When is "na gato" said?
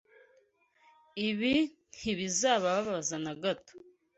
3.25-3.73